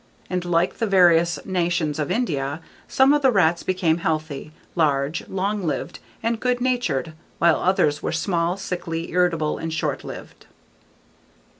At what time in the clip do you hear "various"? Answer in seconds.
0.87-1.37